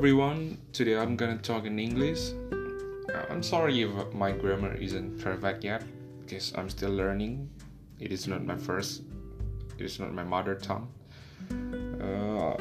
[0.00, 2.32] everyone, today I'm gonna talk in English.
[3.12, 5.84] Uh, I'm sorry if my grammar isn't perfect yet,
[6.22, 7.50] because I'm still learning.
[7.98, 9.02] It is not my first,
[9.76, 10.88] it is not my mother tongue.
[12.00, 12.56] Uh,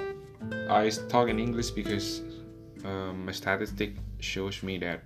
[0.70, 2.24] I talk in English because
[2.84, 5.04] uh, my statistic shows me that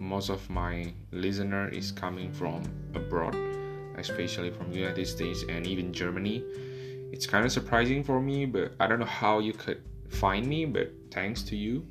[0.00, 2.64] most of my listener is coming from
[2.96, 3.36] abroad,
[3.96, 6.42] especially from United States and even Germany.
[7.12, 9.80] It's kind of surprising for me, but I don't know how you could
[10.14, 11.86] find me, but thanks to you,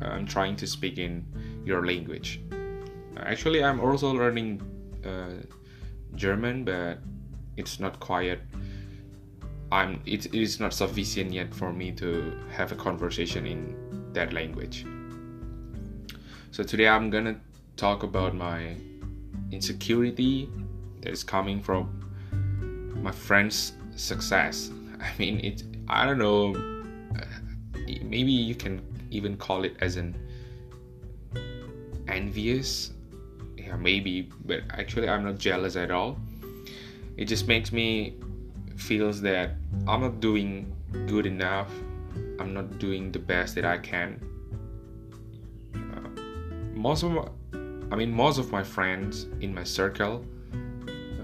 [0.00, 1.24] I'm trying to speak in
[1.64, 2.40] your language.
[3.16, 4.62] Actually, I'm also learning
[5.04, 5.44] uh,
[6.14, 6.98] German, but
[7.56, 8.40] it's not quite.
[9.70, 10.00] I'm.
[10.06, 14.86] It, it is not sufficient yet for me to have a conversation in that language.
[16.50, 17.40] So today I'm gonna
[17.76, 18.76] talk about my
[19.50, 20.50] insecurity
[21.00, 21.98] that is coming from
[23.02, 24.70] my friend's success.
[25.00, 25.62] I mean, it.
[25.88, 26.71] I don't know
[28.12, 30.14] maybe you can even call it as an
[32.08, 32.92] envious.
[33.56, 36.18] Yeah maybe but actually i'm not jealous at all.
[37.16, 37.88] It just makes me
[38.76, 39.56] feels that
[39.88, 40.50] i'm not doing
[41.06, 41.70] good enough.
[42.38, 44.20] I'm not doing the best that i can.
[45.74, 46.10] Uh,
[46.74, 47.26] most of my,
[47.92, 50.24] i mean most of my friends in my circle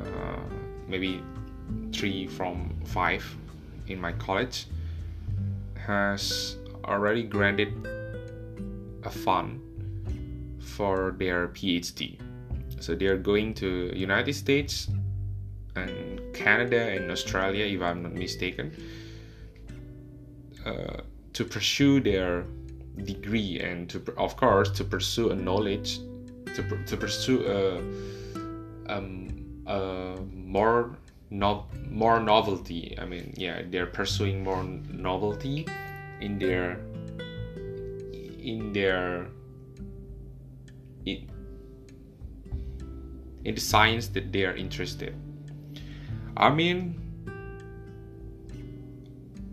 [0.01, 0.43] uh,
[0.87, 1.23] maybe
[1.93, 3.25] three from five
[3.89, 4.67] in my college
[5.89, 6.58] has
[6.89, 7.87] already granted
[9.05, 9.61] a fund
[10.61, 12.21] for their PhD.
[12.81, 14.89] So they are going to United States
[15.77, 18.73] and Canada and Australia, if I'm not mistaken,
[20.65, 22.45] uh, to pursue their
[23.05, 26.01] degree and to, of course, to pursue a knowledge,
[26.55, 27.79] to, to pursue a,
[28.93, 30.97] um, a more
[31.31, 32.97] no, more novelty.
[32.99, 35.67] I mean, yeah, they're pursuing more novelty
[36.21, 36.81] in their
[38.39, 39.29] in their
[41.07, 41.29] in,
[43.45, 45.15] in the science that they are interested.
[46.37, 47.01] I mean,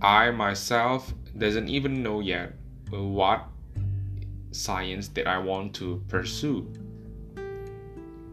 [0.02, 2.54] I myself doesn't even know yet
[2.90, 3.48] what
[4.52, 6.72] science that I want to pursue.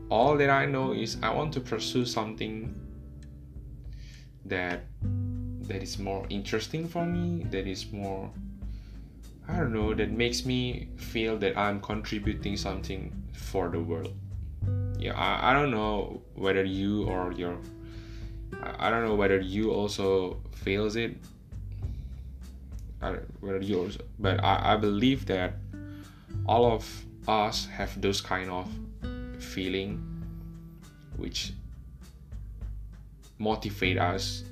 [0.09, 2.75] All that I know is I want to pursue something
[4.45, 4.85] that
[5.69, 8.31] that is more interesting for me that is more
[9.49, 14.15] i don't know that makes me feel that i'm contributing something for the world.
[14.99, 17.59] Yeah i, I don't know whether you or your
[18.63, 21.17] i, I don't know whether you also feels it.
[23.01, 25.55] I, whether yours but I, I believe that
[26.47, 26.87] all of
[27.27, 28.69] us have those kind of
[29.41, 30.01] feeling
[31.17, 31.53] which
[33.39, 34.45] motivate us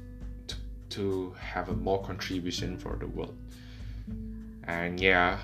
[0.91, 3.37] to, have a more contribution for the world.
[4.65, 5.39] And yeah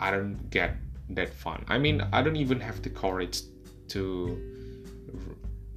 [0.00, 0.76] i don't get
[1.10, 1.64] that fun.
[1.68, 3.42] I mean i don't even have the courage
[3.88, 4.38] to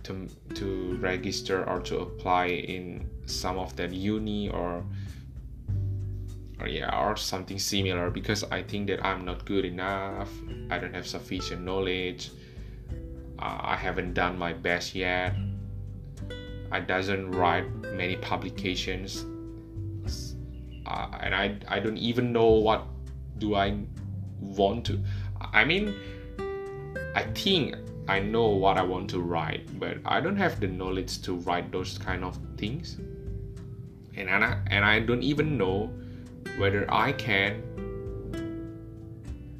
[0.04, 4.84] to to register or to apply in some of that uni or
[6.60, 10.30] or yeah or something similar because i think that i'm not good enough.
[10.70, 12.32] I don't have sufficient knowledge.
[13.40, 15.36] Uh, i haven't done my best yet
[16.72, 19.26] I doesn't write many publications,
[20.86, 22.86] uh, and I I don't even know what
[23.38, 23.78] do I
[24.40, 25.00] want to.
[25.54, 25.94] I mean,
[27.16, 27.76] I think
[28.08, 31.72] I know what I want to write, but I don't have the knowledge to write
[31.72, 32.98] those kind of things,
[34.16, 35.92] and I, and I don't even know
[36.58, 37.64] whether I can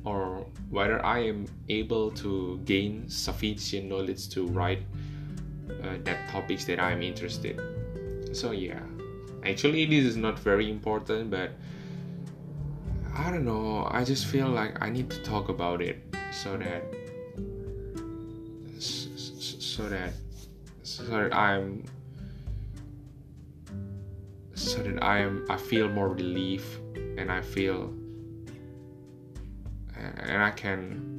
[0.04, 4.80] or whether I am able to gain sufficient knowledge to write
[5.70, 7.60] uh, that topics that I'm interested.
[8.34, 8.80] So yeah,
[9.44, 11.52] actually this is not very important, but
[13.16, 13.88] I don't know.
[13.90, 16.84] I just feel like I need to talk about it so that
[18.80, 20.14] so that
[20.84, 21.84] so that I'm
[24.54, 26.80] so that I am I feel more relief
[27.18, 27.94] and I feel
[29.96, 31.18] and I can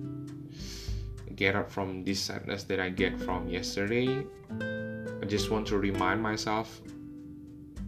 [1.39, 4.27] get up from this sadness that I get from yesterday.
[4.61, 6.83] I just want to remind myself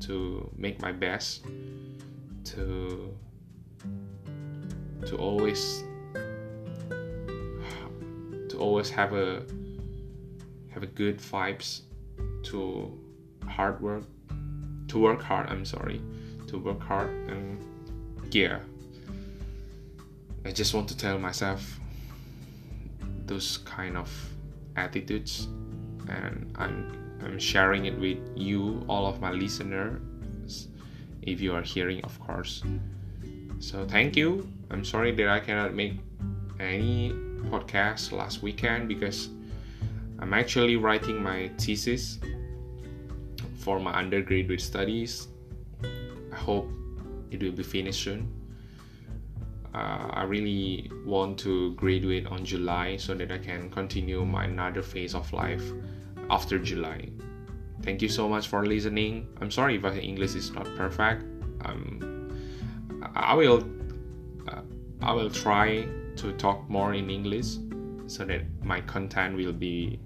[0.07, 1.45] to make my best
[2.45, 3.13] to
[5.05, 5.83] to always
[8.49, 9.43] to always have a
[10.73, 11.83] have a good vibes
[12.45, 12.97] to
[13.49, 14.05] hard work
[14.87, 16.01] to work hard i'm sorry
[16.47, 17.59] to work hard and
[18.31, 18.61] yeah
[20.45, 21.80] i just want to tell myself
[23.31, 24.11] those kind of
[24.77, 25.49] attitudes
[26.11, 26.77] and I'm
[27.23, 30.69] I'm sharing it with you all of my listeners
[31.23, 32.63] if you are hearing of course
[33.61, 34.49] So thank you.
[34.71, 36.01] I'm sorry that I cannot make
[36.59, 37.13] any
[37.53, 39.29] podcast last weekend because
[40.19, 42.19] I'm actually writing my thesis
[43.59, 45.29] for my undergraduate studies.
[46.33, 46.73] I hope
[47.31, 48.33] it will be finished soon.
[49.73, 54.83] Uh, I really want to graduate on July so that I can continue my another
[54.83, 55.63] phase of life
[56.29, 57.09] after July.
[57.83, 59.29] Thank you so much for listening.
[59.41, 61.25] I'm sorry if my English is not perfect.
[61.65, 62.33] Um,
[63.15, 63.65] I will
[64.49, 64.63] uh,
[65.03, 67.57] I will try to talk more in English
[68.07, 70.01] so that my content will be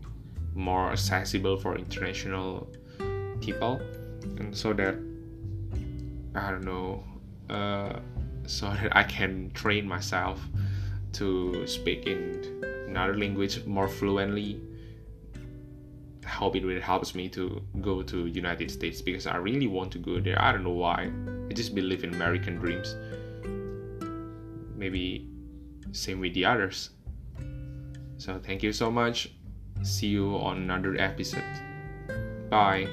[0.54, 2.68] more accessible for international
[3.40, 3.80] people
[4.38, 4.94] and so that
[6.34, 7.04] I don't know
[7.50, 7.98] uh,
[8.46, 10.40] so that I can train myself
[11.14, 14.60] to speak in another language more fluently
[16.24, 19.92] I hope it really helps me to go to United States because I really want
[19.92, 20.40] to go there.
[20.40, 21.10] I don't know why.
[21.50, 22.96] I just believe in American dreams.
[24.76, 25.28] Maybe
[25.92, 26.90] same with the others.
[28.16, 29.32] So thank you so much.
[29.82, 31.44] See you on another episode.
[32.48, 32.88] Bye.